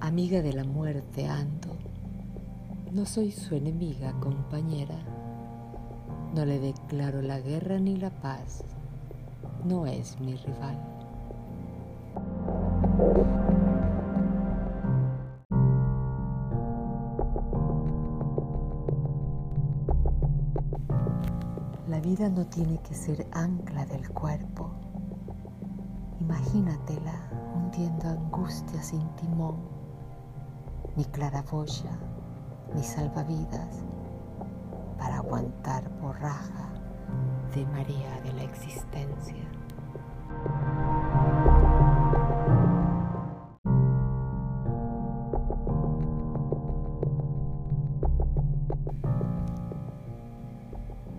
[0.00, 1.76] amiga de la muerte ando.
[2.92, 4.98] No soy su enemiga, compañera.
[6.34, 8.64] No le declaro la guerra ni la paz.
[9.64, 10.78] No es mi rival.
[21.88, 24.70] La vida no tiene que ser ancla del cuerpo.
[26.20, 29.75] Imagínatela hundiendo angustia sin timón,
[30.96, 31.98] ni claraboya,
[32.74, 33.84] ni salvavidas
[34.98, 36.70] para aguantar borraja
[37.54, 39.44] de marea de la existencia.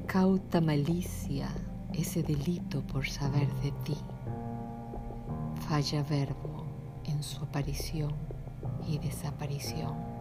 [0.08, 1.50] Cauta malicia
[1.94, 3.98] ese delito por saber de ti.
[5.68, 6.66] Falla verbo
[7.06, 8.37] en su aparición
[8.88, 10.17] y desaparición.